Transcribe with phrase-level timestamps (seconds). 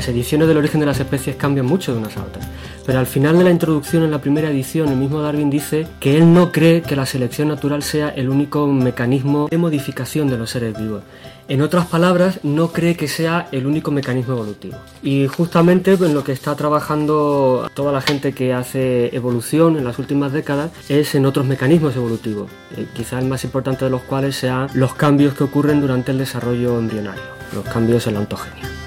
[0.00, 2.48] Las ediciones del origen de las especies cambian mucho de unas a otras,
[2.86, 6.16] pero al final de la introducción en la primera edición el mismo Darwin dice que
[6.16, 10.48] él no cree que la selección natural sea el único mecanismo de modificación de los
[10.48, 11.02] seres vivos.
[11.48, 14.78] En otras palabras, no cree que sea el único mecanismo evolutivo.
[15.02, 19.98] Y justamente en lo que está trabajando toda la gente que hace evolución en las
[19.98, 24.34] últimas décadas es en otros mecanismos evolutivos, eh, quizá el más importante de los cuales
[24.34, 27.20] sean los cambios que ocurren durante el desarrollo embrionario,
[27.52, 28.80] los cambios en la ontogenia.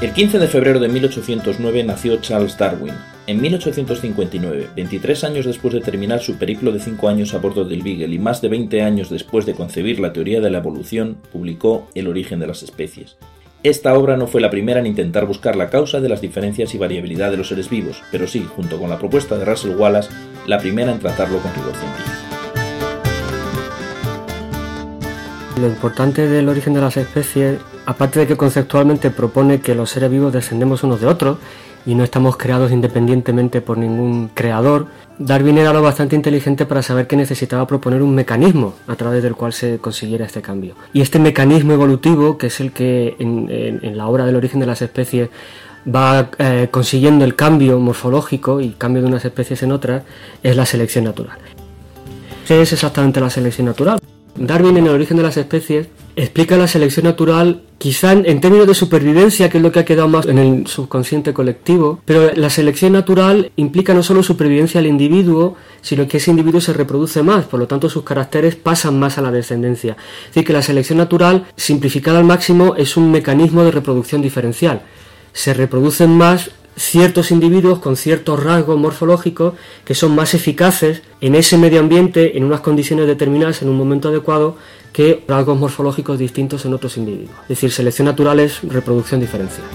[0.00, 2.92] El 15 de febrero de 1809 nació Charles Darwin.
[3.26, 7.82] En 1859, 23 años después de terminar su periplo de 5 años a bordo del
[7.82, 11.88] Beagle y más de 20 años después de concebir la teoría de la evolución, publicó
[11.94, 13.16] El origen de las especies.
[13.62, 16.78] Esta obra no fue la primera en intentar buscar la causa de las diferencias y
[16.78, 20.10] variabilidad de los seres vivos, pero sí, junto con la propuesta de Russell Wallace,
[20.46, 22.24] la primera en tratarlo con rigor científico.
[25.60, 30.10] Lo importante del origen de las especies, aparte de que conceptualmente propone que los seres
[30.10, 31.38] vivos descendemos unos de otros
[31.86, 34.86] y no estamos creados independientemente por ningún creador,
[35.18, 39.34] Darwin era lo bastante inteligente para saber que necesitaba proponer un mecanismo a través del
[39.34, 40.74] cual se consiguiera este cambio.
[40.92, 44.82] Y este mecanismo evolutivo, que es el que en, la obra del origen de las
[44.82, 45.28] especies
[45.86, 50.02] va eh, consiguiendo el cambio morfológico y cambio de unas especies en otras,
[50.42, 51.36] es la selección natural.
[52.48, 53.98] ¿Qué es exactamente la selección natural?
[54.36, 58.74] Darwin en el origen de las especies explica la selección natural quizá en términos de
[58.74, 62.92] supervivencia, que es lo que ha quedado más en el subconsciente colectivo, pero la selección
[62.92, 67.60] natural implica no solo supervivencia al individuo, sino que ese individuo se reproduce más, por
[67.60, 69.96] lo tanto sus caracteres pasan más a la descendencia.
[70.22, 74.82] Es decir, que la selección natural, simplificada al máximo, es un mecanismo de reproducción diferencial.
[75.32, 81.56] Se reproducen más ciertos individuos con ciertos rasgos morfológicos que son más eficaces en ese
[81.56, 84.56] medio ambiente, en unas condiciones determinadas, en un momento adecuado,
[84.94, 87.36] que rasgos morfológicos distintos en otros individuos.
[87.42, 89.66] Es decir, selección natural es reproducción diferencial.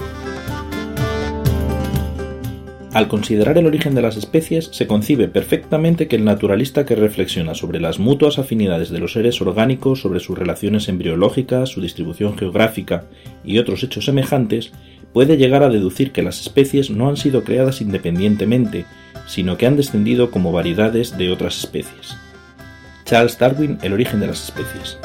[2.92, 7.54] Al considerar el origen de las especies, se concibe perfectamente que el naturalista que reflexiona
[7.54, 13.04] sobre las mutuas afinidades de los seres orgánicos, sobre sus relaciones embriológicas, su distribución geográfica
[13.44, 14.72] y otros hechos semejantes,
[15.12, 18.86] puede llegar a deducir que las especies no han sido creadas independientemente,
[19.26, 22.16] sino que han descendido como variedades de otras especies.
[23.04, 24.98] Charles Darwin, El origen de las especies.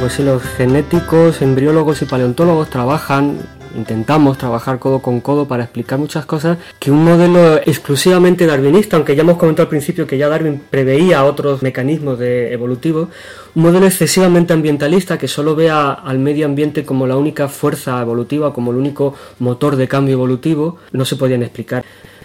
[0.00, 3.38] Pues si los genéticos, embriólogos y paleontólogos trabajan
[3.76, 9.16] intentamos trabajar codo con codo para explicar muchas cosas que un modelo exclusivamente darwinista, aunque
[9.16, 13.08] ya hemos comentado al principio que ya Darwin preveía otros mecanismos de evolutivos,
[13.54, 18.52] un modelo excesivamente ambientalista que solo vea al medio ambiente como la única fuerza evolutiva,
[18.52, 21.84] como el único motor de cambio evolutivo, no se podían explicar.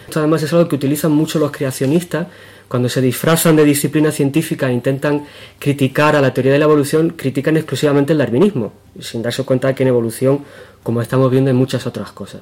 [0.10, 2.26] Esto además es algo que utilizan mucho los creacionistas
[2.68, 5.26] cuando se disfrazan de disciplina científica e intentan
[5.60, 9.76] criticar a la teoría de la evolución, critican exclusivamente el darwinismo, sin darse cuenta de
[9.76, 10.40] que en evolución,
[10.82, 12.42] como estamos viendo, hay muchas otras cosas.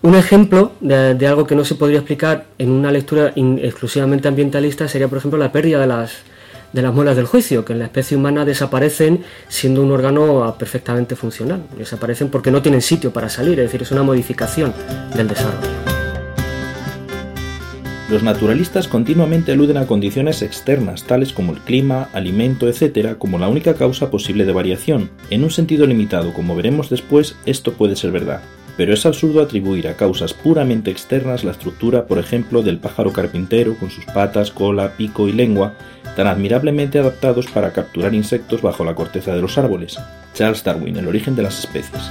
[0.00, 5.08] Un ejemplo de, algo que no se podría explicar en una lectura exclusivamente ambientalista sería,
[5.08, 6.12] por ejemplo, la pérdida de las,
[6.72, 11.14] de las muelas del juicio, que en la especie humana desaparecen siendo un órgano perfectamente
[11.14, 11.62] funcional.
[11.76, 14.72] Desaparecen porque no tienen sitio para salir, es decir, es una modificación
[15.14, 15.85] del desarrollo.
[18.08, 23.48] Los naturalistas continuamente aluden a condiciones externas, tales como el clima, alimento, etc., como la
[23.48, 25.10] única causa posible de variación.
[25.28, 28.42] En un sentido limitado, como veremos después, esto puede ser verdad.
[28.76, 33.74] Pero es absurdo atribuir a causas puramente externas la estructura, por ejemplo, del pájaro carpintero
[33.74, 35.74] con sus patas, cola, pico y lengua,
[36.14, 39.98] tan admirablemente adaptados para capturar insectos bajo la corteza de los árboles.
[40.32, 42.02] Charles Darwin, El origen de las especies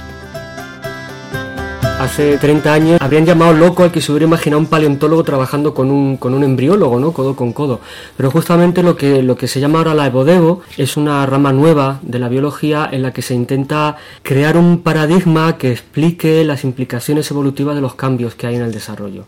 [2.06, 5.90] hace 30 años habrían llamado loco al que se hubiera imaginado un paleontólogo trabajando con
[5.90, 7.12] un, con un embriólogo, ¿no?
[7.12, 7.80] Codo con codo.
[8.16, 11.98] Pero justamente lo que, lo que se llama ahora la evodevo es una rama nueva
[12.02, 17.28] de la biología en la que se intenta crear un paradigma que explique las implicaciones
[17.32, 19.26] evolutivas de los cambios que hay en el desarrollo.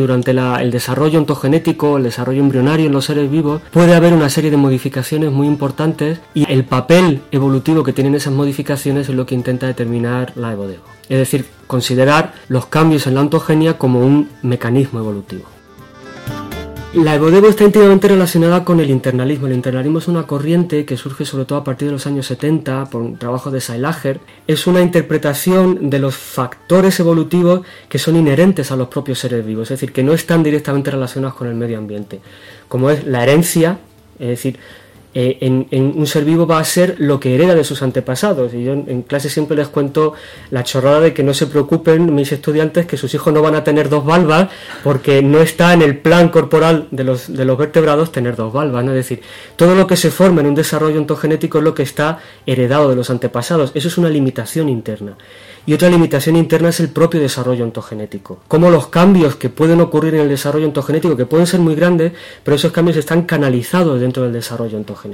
[0.00, 4.52] Durante el desarrollo ontogenético, el desarrollo embrionario en los seres vivos, puede haber una serie
[4.52, 9.34] de modificaciones muy importantes y el papel evolutivo que tienen esas modificaciones es lo que
[9.34, 10.84] intenta determinar la evodevo.
[11.08, 15.57] Es decir, considerar los cambios en la ontogenia como un mecanismo evolutivo.
[16.94, 19.46] La Evodevo está íntimamente relacionada con el internalismo.
[19.46, 22.86] El internalismo es una corriente que surge sobre todo a partir de los años 70
[22.86, 24.20] por un trabajo de Seilager.
[24.46, 29.64] Es una interpretación de los factores evolutivos que son inherentes a los propios seres vivos,
[29.64, 32.20] es decir, que no están directamente relacionados con el medio ambiente,
[32.68, 33.78] como es la herencia,
[34.18, 34.58] es decir,
[35.20, 38.54] eh, en, un ser vivo va a ser lo que hereda de sus antepasados.
[38.54, 40.14] Y yo en, clase siempre les cuento
[40.52, 43.64] la chorrada de que no se preocupen mis estudiantes que sus hijos no van a
[43.64, 44.48] tener dos valvas
[44.84, 48.86] porque no está en el plan corporal de los, de los vertebrados tener dos valvas.
[48.86, 49.20] Es decir,
[49.56, 52.94] todo lo que se forma en un desarrollo ontogenético es lo que está heredado de
[52.94, 53.72] los antepasados.
[53.74, 55.16] Eso es una limitación interna.
[55.66, 58.38] Y otra limitación interna es el propio desarrollo ontogenético.
[58.46, 62.12] Como los cambios que pueden ocurrir en el desarrollo ontogenético, que pueden ser muy grandes,
[62.42, 65.07] pero esos cambios están canalizados dentro del desarrollo ontogenético.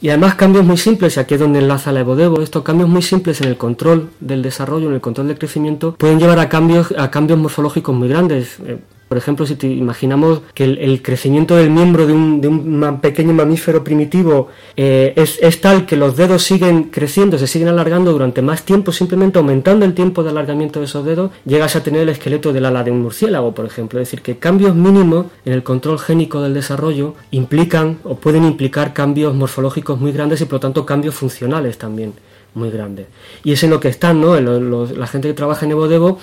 [0.00, 3.02] Y además cambios muy simples, y aquí es donde enlaza la Evodevo, estos cambios muy
[3.02, 6.92] simples en el control del desarrollo, en el control del crecimiento, pueden llevar a cambios,
[6.98, 8.58] a cambios morfológicos muy grandes.
[8.66, 8.78] Eh,
[9.08, 14.48] por ejemplo, si te imaginamos que el, crecimiento del miembro de un, pequeño mamífero primitivo
[14.76, 19.38] eh, es, tal que los dedos siguen creciendo, se siguen alargando durante más tiempo, simplemente
[19.38, 22.82] aumentando el tiempo de alargamiento de esos dedos, llegas a tener el esqueleto del ala
[22.82, 24.00] de un murciélago, por ejemplo.
[24.00, 28.94] Es decir, que cambios mínimos en el control génico del desarrollo implican o pueden implicar
[28.94, 32.14] cambios morfológicos muy grandes y por lo tanto cambios funcionales también
[32.54, 33.06] muy grandes.
[33.42, 34.38] Y es en lo que están, ¿no?
[34.40, 36.18] la gente que trabaja en EvoDevo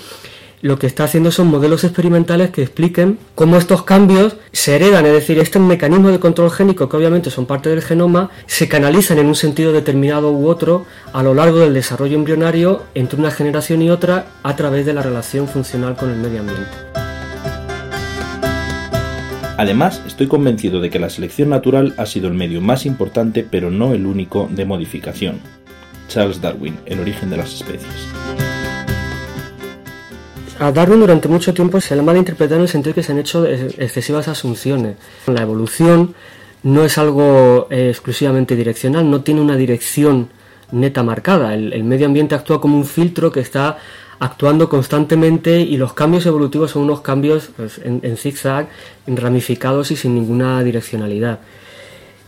[0.61, 5.13] lo que está haciendo son modelos experimentales que expliquen cómo estos cambios se heredan, es
[5.13, 9.27] decir, este mecanismo de control génico, que obviamente son parte del genoma, se canalizan en
[9.27, 13.89] un sentido determinado u otro a lo largo del desarrollo embrionario entre una generación y
[13.89, 16.71] otra a través de la relación funcional con el medio ambiente.
[19.57, 23.69] Además, estoy convencido de que la selección natural ha sido el medio más importante, pero
[23.69, 25.39] no el único, de modificación.
[26.07, 28.50] Charles Darwin, El origen de las especies.
[30.61, 33.17] A Darwin durante mucho tiempo se le ha malinterpretado en el sentido que se han
[33.17, 34.95] hecho excesivas asunciones.
[35.25, 36.13] La evolución
[36.61, 40.29] no es algo eh, exclusivamente direccional, no tiene una dirección
[40.71, 41.55] neta marcada.
[41.55, 43.79] El, medio ambiente actúa como un filtro que está
[44.19, 48.67] actuando constantemente y los cambios evolutivos son unos cambios pues, en, en zigzag,
[49.07, 51.39] ramificados y sin ninguna direccionalidad.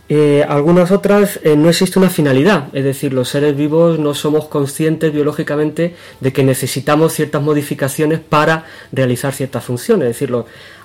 [0.06, 4.48] Eh, algunas otras eh, no existe una finalidad, es decir, los seres vivos no somos
[4.48, 10.10] conscientes biológicamente de que necesitamos ciertas modificaciones para realizar ciertas funciones.
[10.10, 10.36] Es decir,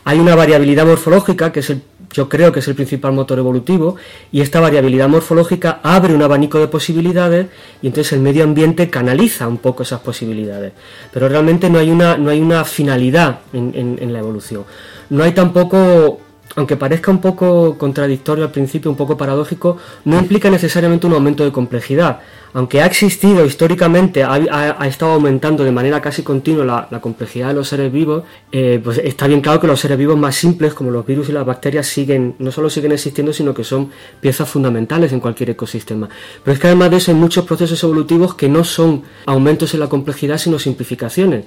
[0.05, 1.81] hay una variabilidad morfológica que es el,
[2.13, 3.97] yo creo que es el principal motor evolutivo
[4.31, 7.47] y esta variabilidad morfológica abre un abanico de posibilidades
[7.81, 10.71] y entonces el medio ambiente canaliza un poco esas posibilidades.
[11.11, 14.63] Pero realmente no hay una, no hay una finalidad en la evolución.
[15.09, 16.21] No hay tampoco
[16.59, 21.45] aunque parezca un poco contradictorio al principio, un poco paradójico, no implica necesariamente un aumento
[21.45, 22.19] de complejidad.
[22.51, 27.69] Aunque ha existido históricamente, ha, estado aumentando de manera casi continua la, complejidad de los
[27.69, 31.05] seres vivos, eh, pues está bien claro que los seres vivos más simples, como los
[31.05, 33.89] virus y las bacterias, siguen, no solo siguen existiendo, sino que son
[34.19, 36.09] piezas fundamentales en cualquier ecosistema.
[36.43, 39.79] Pero es que además de eso hay muchos procesos evolutivos que no son aumentos en
[39.79, 41.45] la complejidad, sino simplificaciones.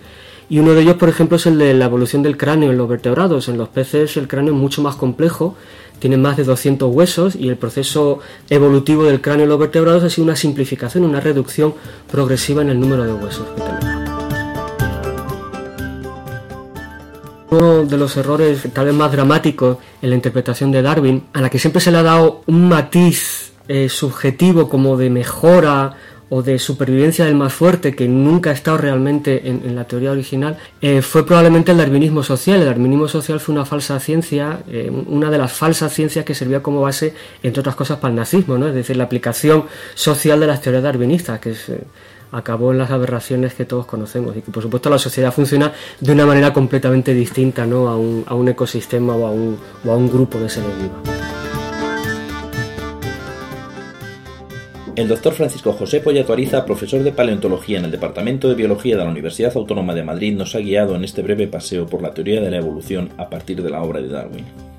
[0.53, 2.87] Y uno de ellos, por ejemplo, es el de la evolución del cráneo en los
[2.87, 3.49] vertebrados.
[3.49, 5.57] En los peces el cráneo es mucho más complejo,
[5.99, 8.19] tiene más de 200 huesos y el proceso
[8.51, 11.73] evolutivo del cráneo en los vertebrados ha sido una simplificación, una reducción
[12.11, 14.13] progresiva en el número de huesos que tenemos.
[17.49, 21.49] Uno de los errores tal vez más dramáticos en la interpretación de Darwin, a la
[21.49, 25.97] que siempre se le ha dado un matiz eh, subjetivo como de mejora
[26.35, 30.57] o de supervivencia del más fuerte que nunca ha estado realmente en, la teoría original
[30.81, 32.59] eh, fue probablemente el darwinismo social.
[32.61, 36.63] El darwinismo social fue una falsa ciencia, eh, una de las falsas ciencias que servía
[36.63, 37.13] como base,
[37.43, 38.67] entre otras cosas, para el nazismo, ¿no?
[38.67, 41.85] es decir, la aplicación social de las teorías darwinistas, que eh,
[42.31, 45.71] acabó en las aberraciones que todos conocemos y que por supuesto la sociedad funciona
[46.01, 47.89] de una manera completamente distinta ¿no?
[47.89, 51.32] a, un, a un ecosistema o a un, o a un grupo de seres vivos.
[54.95, 59.05] El doctor Francisco José Pollato Ariza, profesor de paleontología en el Departamento de Biología de
[59.05, 62.43] la Universidad Autónoma de Madrid, nos ha guiado en este breve paseo por la teoría
[62.43, 64.72] de la evolución a partir de la obra de Darwin.